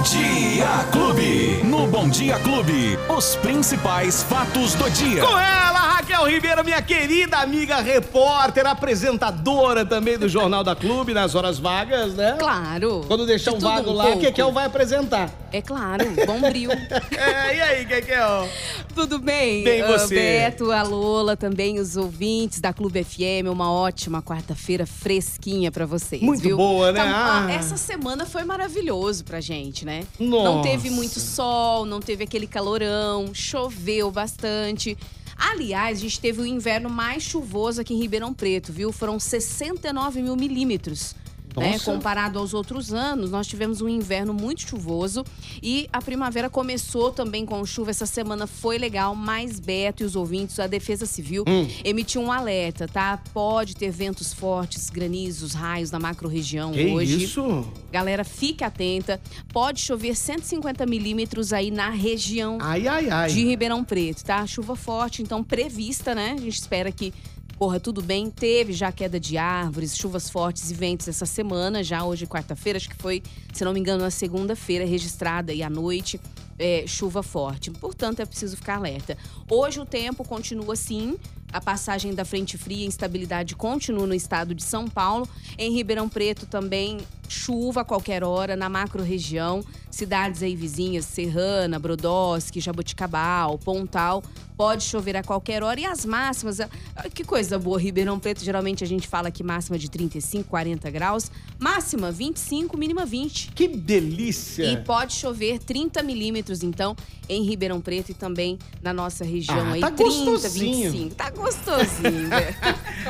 [0.00, 1.60] Bom Dia Clube.
[1.62, 5.20] No Bom Dia Clube, os principais fatos do dia.
[5.20, 11.34] Com ela, Raquel Ribeiro, minha querida amiga repórter, apresentadora também do Jornal da Clube nas
[11.34, 12.34] horas vagas, né?
[12.38, 13.04] Claro.
[13.06, 14.20] Quando deixar De um vago um lá, pouco.
[14.20, 15.28] Kekel vai apresentar.
[15.52, 16.70] É claro, bombril.
[17.12, 18.48] É, e aí, Kekel?
[18.94, 19.62] Tudo bem?
[19.64, 20.14] Bem, Ah, você?
[20.14, 23.48] Beto, a Lola, também os ouvintes da Clube FM.
[23.50, 26.56] Uma ótima quarta-feira fresquinha pra vocês, Muito viu?
[26.56, 27.00] boa, né?
[27.00, 27.52] Ah, Ah.
[27.52, 30.04] Essa semana foi maravilhoso pra gente, né?
[30.18, 30.44] Nossa.
[30.44, 34.96] Não teve muito sol, não teve aquele calorão, choveu bastante.
[35.36, 38.92] Aliás, a gente teve o inverno mais chuvoso aqui em Ribeirão Preto, viu?
[38.92, 41.14] Foram 69 mil milímetros.
[41.56, 41.78] Né?
[41.80, 45.24] Comparado aos outros anos, nós tivemos um inverno muito chuvoso
[45.62, 47.90] e a primavera começou também com chuva.
[47.90, 51.66] Essa semana foi legal, mas Beto e os ouvintes, a Defesa Civil Hum.
[51.84, 53.20] emitiu um alerta, tá?
[53.32, 57.24] Pode ter ventos fortes, granizos, raios na macro-região hoje.
[57.24, 57.66] isso?
[57.90, 59.20] Galera, fique atenta.
[59.52, 63.28] Pode chover 150 milímetros aí na região Ai, ai, ai.
[63.30, 64.46] de Ribeirão Preto, tá?
[64.46, 66.34] Chuva forte, então prevista, né?
[66.38, 67.12] A gente espera que
[67.60, 68.30] corra tudo bem.
[68.30, 72.88] Teve já queda de árvores, chuvas fortes e ventos essa semana, já hoje quarta-feira, acho
[72.88, 76.18] que foi, se não me engano, na segunda-feira registrada aí à noite.
[76.60, 77.70] é, chuva forte.
[77.70, 79.16] Portanto, é preciso ficar alerta.
[79.50, 81.16] Hoje o tempo continua assim.
[81.52, 85.28] A passagem da frente fria e instabilidade continua no estado de São Paulo.
[85.58, 86.98] Em Ribeirão Preto também
[87.28, 89.64] chuva a qualquer hora na macro-região.
[89.90, 94.22] Cidades aí vizinhas, Serrana, Brodowski, Jaboticabal, Pontal.
[94.56, 95.80] Pode chover a qualquer hora.
[95.80, 96.68] E as máximas, ah,
[97.12, 97.80] que coisa boa.
[97.80, 101.30] Ribeirão Preto, geralmente a gente fala que máxima de 35, 40 graus.
[101.58, 103.52] Máxima 25, mínima 20.
[103.52, 104.64] Que delícia.
[104.64, 106.94] E pode chover 30 milímetros, então,
[107.28, 109.80] em Ribeirão Preto e também na nossa região Ah, aí.
[109.80, 110.90] tá 30, gostosinho.
[110.92, 111.14] 25.
[111.14, 112.28] Tá gostosinho.
[112.28, 112.54] né?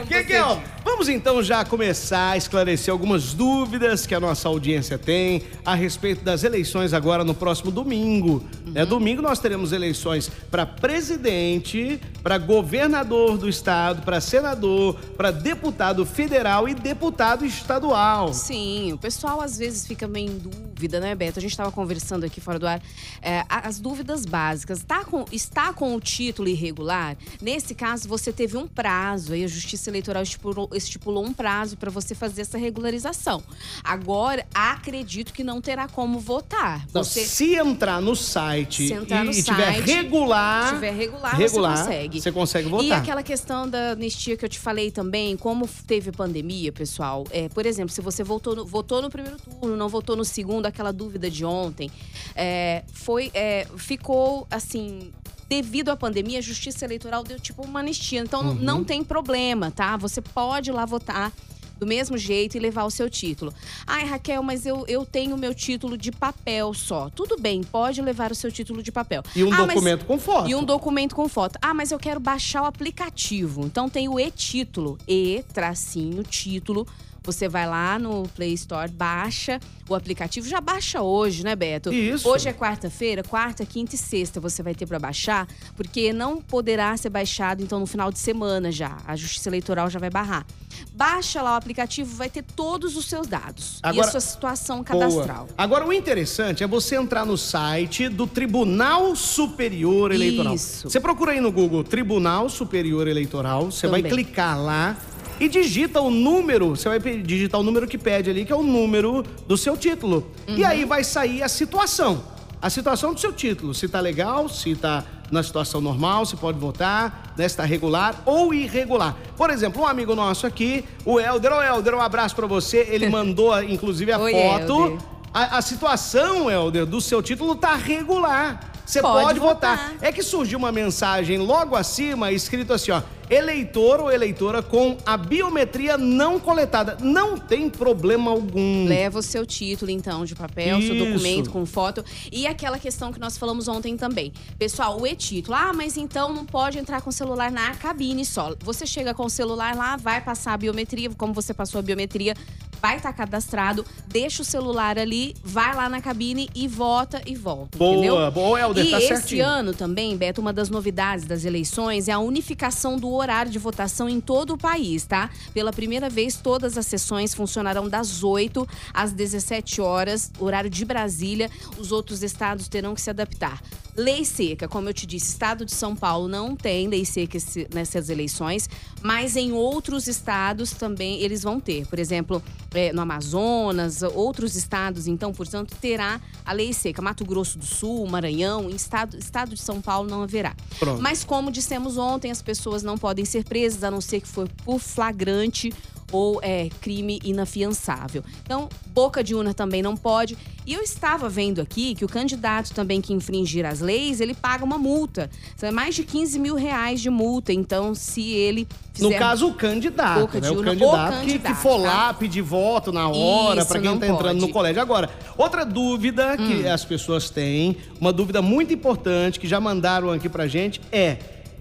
[0.08, 5.74] Kekel, vamos então já começar a esclarecer algumas dúvidas que a nossa audiência tem a
[5.74, 8.44] respeito das eleições agora no próximo domingo.
[8.66, 8.72] Uhum.
[8.74, 16.06] É domingo nós teremos eleições para presidente, para governador do estado, para senador, para deputado
[16.06, 18.32] federal e deputado estadual.
[18.32, 21.38] Sim, o pessoal às vezes fica meio em dúvida, né, Beto?
[21.38, 22.82] A gente estava conversando aqui fora do ar.
[23.22, 24.82] É, as dúvidas básicas.
[24.82, 27.16] Tá com, está com o título irregular?
[27.40, 29.32] Nesse caso, você teve um prazo.
[29.32, 33.42] Aí a Justiça Eleitoral estipulou, estipulou um prazo para você fazer essa regularização.
[33.82, 36.86] Agora, acredito que não terá como votar.
[36.92, 40.94] Não, Você Se entrar no site entrar e, no e tiver site, regular, Se tiver
[40.94, 42.20] regular, regular, você consegue.
[42.20, 42.86] você consegue votar.
[42.86, 47.24] E aquela questão da anistia que eu te falei também, como teve pandemia, pessoal.
[47.30, 50.66] É, por exemplo, se você votou no, votou no primeiro turno, não votou no segundo,
[50.70, 51.90] aquela dúvida de ontem,
[52.34, 55.12] é, foi, é, ficou assim.
[55.48, 58.20] Devido à pandemia, a Justiça Eleitoral deu tipo uma anistia.
[58.20, 58.54] Então Uhum.
[58.54, 59.96] não tem problema, tá?
[59.96, 61.32] Você pode ir lá votar
[61.76, 63.52] do mesmo jeito e levar o seu título.
[63.86, 67.08] Ai, Raquel, mas eu, eu tenho meu título de papel só.
[67.10, 69.24] Tudo bem, pode levar o seu título de papel.
[69.34, 70.48] E um Ah, mas- documento com foto.
[70.48, 71.58] e um documento com foto.
[71.60, 73.62] Ah, mas eu quero baixar o aplicativo.
[73.64, 74.98] Então tem o e-título.
[75.08, 76.86] E, tracinho, título.
[77.22, 80.48] Você vai lá no Play Store, baixa o aplicativo.
[80.48, 81.92] Já baixa hoje, né, Beto?
[81.92, 82.28] Isso.
[82.28, 86.96] Hoje é quarta-feira, quarta, quinta e sexta você vai ter para baixar, porque não poderá
[86.96, 88.96] ser baixado então no final de semana já.
[89.06, 90.46] A Justiça Eleitoral já vai barrar.
[90.94, 94.76] Baixa lá o aplicativo, vai ter todos os seus dados e Agora- a sua situação
[94.76, 94.84] Boa.
[94.84, 95.48] cadastral.
[95.58, 100.54] Agora, o interessante é você entrar no site do Tribunal Superior Eleitoral.
[100.54, 100.88] Isso.
[100.88, 104.24] Você procura aí no Google Tribunal Superior Eleitoral, você vai Também.
[104.24, 104.96] clicar lá
[105.40, 108.62] e digita o número, você vai digitar o número que pede ali, que é o
[108.62, 110.26] número do seu título.
[110.46, 110.56] Uhum.
[110.56, 112.22] E aí vai sair a situação.
[112.60, 115.02] A situação do seu título, se tá legal, se tá
[115.32, 119.16] na situação normal, se pode votar, né, se tá regular ou irregular.
[119.34, 121.52] Por exemplo, um amigo nosso aqui, o Helder.
[121.52, 122.86] Ô, Helder, um abraço pra você.
[122.90, 124.80] Ele mandou, inclusive, a Oi, foto.
[124.82, 124.98] Helder.
[125.32, 128.69] A, a situação, Helder, do seu título tá regular.
[128.90, 129.92] Você Pode pode, votar.
[129.92, 129.96] votar.
[130.00, 133.00] É que surgiu uma mensagem logo acima, escrito assim, ó.
[133.30, 136.96] Eleitor ou eleitora com a biometria não coletada.
[137.00, 138.88] Não tem problema algum.
[138.88, 141.04] Leva o seu título, então, de papel, seu Isso.
[141.04, 142.04] documento com foto.
[142.32, 144.32] E aquela questão que nós falamos ontem também.
[144.58, 145.56] Pessoal, o e-título.
[145.56, 148.56] Ah, mas então não pode entrar com o celular na cabine só.
[148.64, 152.34] Você chega com o celular lá, vai passar a biometria, como você passou a biometria,
[152.80, 157.76] vai estar cadastrado, deixa o celular ali, vai lá na cabine e vota e volta.
[157.76, 158.30] Boa, entendeu?
[158.30, 159.44] boa, Helder, e tá esse certinho.
[159.44, 164.08] ano também, Beto, uma das novidades das eleições é a unificação do horário de votação
[164.08, 165.30] em todo o país, tá?
[165.52, 171.50] Pela primeira vez, todas as sessões funcionarão das 8 às 17 horas, horário de Brasília.
[171.78, 173.60] Os outros estados terão que se adaptar.
[173.96, 177.38] Lei seca, como eu te disse, Estado de São Paulo não tem lei seca
[177.74, 178.68] nessas eleições,
[179.02, 181.86] mas em outros estados também eles vão ter.
[181.86, 182.42] Por exemplo,
[182.72, 187.02] é, no Amazonas, outros estados, então, portanto, terá a lei seca.
[187.02, 190.54] Mato Grosso do Sul, Maranhão, estado, estado de São Paulo não haverá.
[190.78, 191.02] Pronto.
[191.02, 194.48] Mas como dissemos ontem, as pessoas não podem ser presas, a não ser que for
[194.64, 195.72] por flagrante
[196.12, 198.22] ou é, crime inafiançável.
[198.44, 200.36] Então, boca de urna também não pode.
[200.66, 204.64] E eu estava vendo aqui que o candidato também que infringir as leis, ele paga
[204.64, 205.30] uma multa.
[205.56, 207.52] São mais de 15 mil reais de multa.
[207.52, 209.08] Então, se ele fizer...
[209.08, 210.48] No caso, o candidato, Boca né?
[210.48, 211.86] de O urna, candidato, o que- que, candidato, for tá?
[212.06, 214.80] lá pedir voto na hora, para quem não tá entrando no colégio.
[214.80, 216.72] Agora, outra dúvida que Hum.
[216.72, 221.16] as pessoas têm, uma dúvida muito importante que já mandaram aqui pra gente é.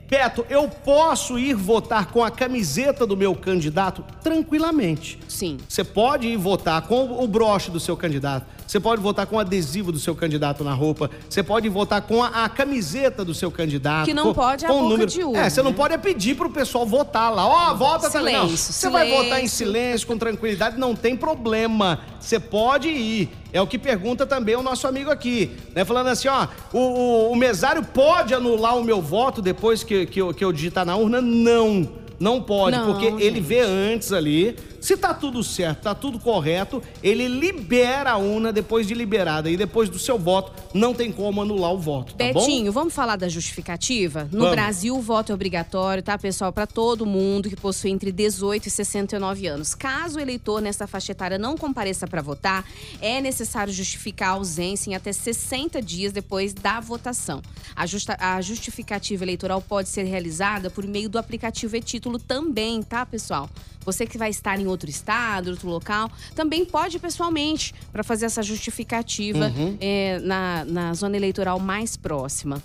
[0.09, 5.19] Beto, eu posso ir votar com a camiseta do meu candidato tranquilamente.
[5.27, 5.57] Sim.
[5.67, 8.45] Você pode ir votar com o broche do seu candidato.
[8.65, 11.09] Você pode votar com o adesivo do seu candidato na roupa.
[11.29, 14.05] Você pode votar com a, a camiseta do seu candidato.
[14.05, 15.09] Que não com- pode é a com o boca número.
[15.11, 15.77] de urna, É, você não né?
[15.77, 17.45] pode é pedir pro pessoal votar lá.
[17.47, 18.33] Ó, vota também.
[18.35, 18.43] Não.
[18.45, 19.57] Silêncio, Você vai votar em silêncio.
[19.57, 21.99] silêncio, com tranquilidade, não tem problema.
[22.19, 23.29] Você pode ir.
[23.51, 25.83] É o que pergunta também o nosso amigo aqui, né?
[25.83, 30.21] Falando assim, ó, o, o- o mesário pode anular o meu voto depois que, que,
[30.21, 31.19] eu, que eu digitar na urna?
[31.21, 31.89] Não.
[32.19, 33.39] Não pode, Não, porque ele gente.
[33.39, 34.57] vê antes ali.
[34.81, 39.49] Se tá tudo certo, tá tudo correto, ele libera a urna depois de liberada.
[39.49, 42.39] E depois do seu voto, não tem como anular o voto, tá bom?
[42.39, 44.23] Betinho, vamos falar da justificativa?
[44.31, 44.51] No Vamos.
[44.51, 46.51] Brasil, o voto é obrigatório, tá, pessoal?
[46.53, 49.75] Para todo mundo que possui entre 18 e 69 anos.
[49.75, 52.63] Caso o eleitor nessa faixa etária não compareça para votar,
[53.01, 57.41] é necessário justificar a ausência em até 60 dias depois da votação.
[57.75, 63.05] A, justa- a justificativa eleitoral pode ser realizada por meio do aplicativo e-título também, tá,
[63.05, 63.49] pessoal?
[63.85, 68.25] Você que vai estar em outro estado, outro local, também pode ir pessoalmente para fazer
[68.25, 69.77] essa justificativa Uhum.
[69.81, 72.61] é, na, na zona eleitoral mais próxima.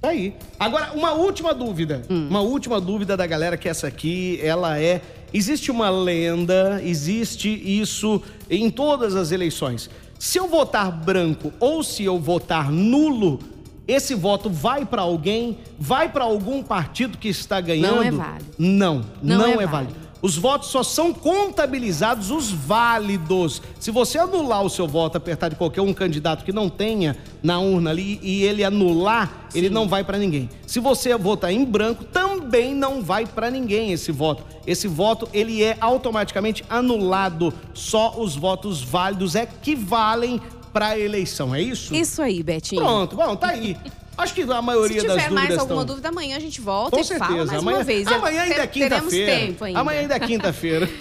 [0.00, 0.34] Tá aí.
[0.58, 2.02] Agora, uma última dúvida.
[2.10, 2.28] Hum.
[2.28, 5.00] Uma última dúvida da galera que essa aqui, ela é.
[5.32, 9.88] Existe uma lenda, existe isso em todas as eleições.
[10.18, 13.40] Se eu votar branco ou se eu votar nulo,
[13.88, 15.58] esse voto vai pra alguém?
[15.78, 17.96] Vai pra algum partido que está ganhando?
[17.96, 18.44] Não é válido.
[18.58, 19.70] Não, não, Não é, é válido.
[19.70, 19.94] válido.
[20.24, 23.60] Os votos só são contabilizados os válidos.
[23.78, 27.60] Se você anular o seu voto, apertar de qualquer um candidato que não tenha na
[27.60, 30.48] urna ali e ele anular, ele não vai pra ninguém.
[30.66, 34.42] Se você votar em branco, também não vai pra ninguém esse voto.
[34.66, 37.52] Esse voto, ele é automaticamente anulado.
[37.74, 40.40] Só os votos válidos equivalem
[40.72, 41.94] pra eleição, é isso?
[41.94, 42.80] Isso aí, Betinho.
[42.80, 43.76] Pronto, bom, tá aí.
[44.16, 45.86] Acho que a maioria Se das tiver dúvidas mais alguma estão...
[45.94, 47.46] dúvida, amanhã a gente volta Com e fala certeza.
[47.46, 48.06] mais amanhã, uma vez.
[48.06, 49.32] amanhã ainda é Te- Teremos quinta-feira.
[49.46, 49.80] tempo ainda.
[49.80, 50.88] Amanhã ainda é quinta-feira.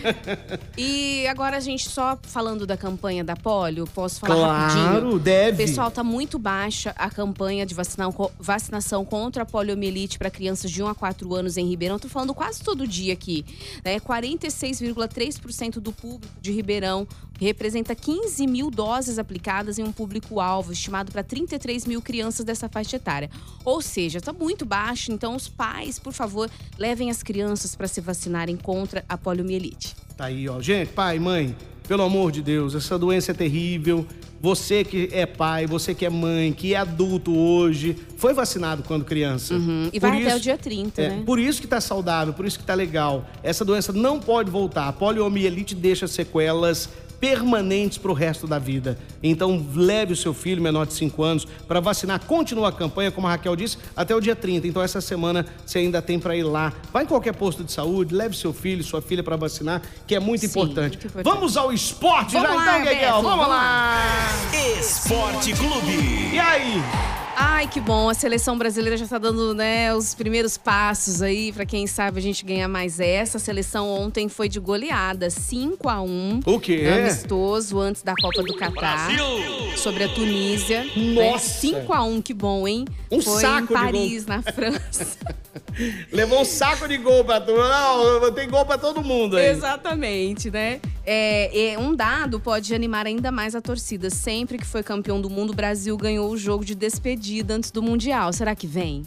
[0.77, 5.19] E agora a gente só falando da campanha da polio, posso falar Claro, rapidinho?
[5.19, 5.57] deve.
[5.65, 10.81] Pessoal, tá muito baixa a campanha de vacina- vacinação contra a poliomielite para crianças de
[10.81, 11.99] 1 a 4 anos em Ribeirão.
[11.99, 13.45] Tô falando quase todo dia aqui,
[13.85, 13.99] né?
[13.99, 17.07] 46,3% do público de Ribeirão
[17.39, 22.95] representa 15 mil doses aplicadas em um público-alvo estimado para 33 mil crianças dessa faixa
[22.95, 23.29] etária.
[23.65, 25.11] Ou seja, está muito baixo.
[25.11, 29.95] Então, os pais, por favor, levem as crianças para se vacinarem contra a poliomielite.
[30.15, 30.61] Tá aí, ó.
[30.61, 31.55] Gente, pai, mãe,
[31.87, 34.05] pelo amor de Deus, essa doença é terrível.
[34.43, 39.05] Você que é pai, você que é mãe, que é adulto hoje, foi vacinado quando
[39.05, 39.53] criança.
[39.53, 39.89] Uhum.
[39.93, 41.23] E vai até o dia 30, é, né?
[41.25, 43.25] Por isso que tá saudável, por isso que tá legal.
[43.41, 44.89] Essa doença não pode voltar.
[44.89, 46.89] A poliomielite deixa sequelas
[47.23, 48.97] permanentes pro resto da vida.
[49.23, 52.19] Então, leve o seu filho menor de 5 anos para vacinar.
[52.19, 54.67] Continua a campanha, como a Raquel disse, até o dia 30.
[54.67, 56.73] Então, essa semana você ainda tem para ir lá.
[56.91, 60.19] Vai em qualquer posto de saúde, leve seu filho, sua filha para vacinar, que é
[60.19, 60.97] muito, Sim, importante.
[60.97, 61.33] muito importante.
[61.33, 62.93] Vamos ao esporte Vamos já lá, então?
[62.93, 64.01] Beto, Vamos, vamos lá.
[64.77, 66.29] Esporte Clube.
[66.33, 67.22] E aí?
[67.35, 68.09] Ai, que bom.
[68.09, 72.21] A seleção brasileira já tá dando, né, os primeiros passos aí para quem sabe a
[72.21, 73.37] gente ganhar mais essa.
[73.37, 76.85] A seleção ontem foi de goleada, 5 a 1 O quê?
[76.93, 79.09] Amistoso antes da Copa do Catar.
[79.75, 80.83] Sobre a Tunísia.
[80.83, 81.31] né?
[81.31, 81.59] Nossa!
[81.59, 82.85] 5 a 1 que bom, hein?
[83.11, 85.17] Um foi saco em Paris, na França.
[86.11, 87.51] Levou um saco de gol pra tu.
[87.53, 89.47] Não, tem gol pra todo mundo aí.
[89.47, 90.79] Exatamente, né?
[91.05, 94.09] É, um dado pode animar ainda mais a torcida.
[94.09, 97.81] Sempre que foi campeão do mundo, o Brasil ganhou o jogo de despedida antes do
[97.83, 98.31] Mundial.
[98.33, 99.03] Será que vem?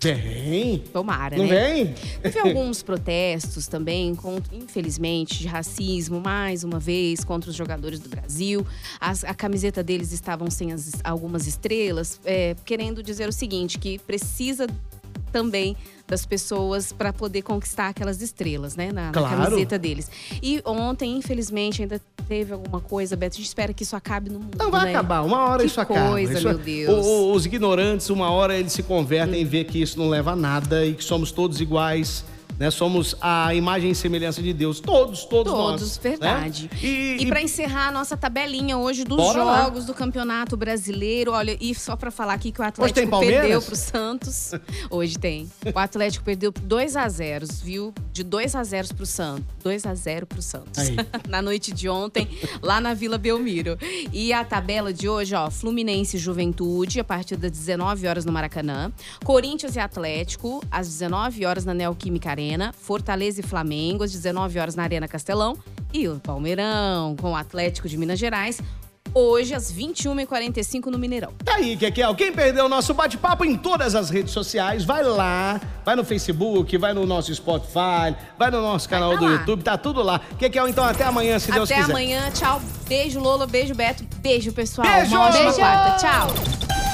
[0.00, 0.80] Vem.
[0.92, 1.72] Tomara, Não né?
[1.74, 1.94] vem?
[2.20, 8.10] Teve alguns protestos também, contra, infelizmente, de racismo, mais uma vez, contra os jogadores do
[8.10, 8.66] Brasil.
[9.00, 13.98] As- a camiseta deles estavam sem as- algumas estrelas, é, querendo dizer o seguinte: que
[13.98, 14.66] precisa
[15.34, 15.76] também
[16.06, 18.92] das pessoas para poder conquistar aquelas estrelas, né?
[18.92, 19.36] Na, na Claro.
[19.42, 20.08] camiseta deles.
[20.40, 23.34] E ontem, infelizmente, ainda teve alguma coisa, Beto.
[23.34, 24.56] A gente espera que isso acabe no mundo.
[24.56, 24.90] Não vai né?
[24.90, 26.10] acabar, uma hora Que isso acaba.
[26.10, 27.04] coisa, Isso é- meu Deus.
[27.06, 30.32] O- o- os ignorantes, uma hora eles se convertem e vê que isso não leva
[30.32, 32.24] a nada e que somos todos iguais.
[32.58, 32.70] Né?
[32.70, 34.78] Somos a imagem e semelhança de Deus.
[34.78, 35.80] Todos, todos, nós.
[35.80, 36.10] Todos, né?
[36.10, 36.70] verdade.
[36.80, 39.64] E, E, e- para encerrar a nossa tabelinha hoje dos Bora lá.
[39.64, 43.74] jogos do Campeonato Brasileiro, olha, e só para falar aqui que o Atlético perdeu pro
[43.74, 44.52] Santos.
[44.88, 45.50] Hoje tem.
[45.74, 47.92] O Atlético perdeu por 2 a 0, viu?
[48.12, 49.44] De 2 a 0 pro Santos.
[49.62, 50.84] 2 a 0 pro Santos.
[51.28, 52.28] Na noite de ontem,
[52.62, 53.76] lá na Vila Belmiro.
[54.12, 58.92] E a tabela de hoje, ó, Fluminense Juventude, a partir das 19 horas no Maracanã.
[59.24, 62.43] Corinthians e Atlético, às 19 horas na Neoquímica Arena.
[62.72, 65.56] Fortaleza e Flamengo, às 19 horas na Arena Castelão.
[65.92, 68.60] E o Palmeirão, com o Atlético de Minas Gerais,
[69.14, 71.32] hoje às 21h45 no Mineirão.
[71.44, 72.14] Tá aí, Kekel.
[72.16, 76.76] Quem perdeu o nosso bate-papo em todas as redes sociais, vai lá, vai no Facebook,
[76.76, 79.30] vai no nosso Spotify, vai no nosso canal tá do lá.
[79.32, 80.20] YouTube, tá tudo lá.
[80.38, 81.92] Kekel, então até amanhã, se Deus Até quiser.
[81.92, 82.60] amanhã, tchau.
[82.88, 83.46] Beijo, Lola.
[83.46, 84.04] Beijo, Beto.
[84.16, 84.86] Beijo, pessoal.
[84.88, 85.14] Beijo!
[85.14, 85.56] Uma ótima Beijo!
[85.58, 85.96] quarta.
[85.98, 86.93] Tchau.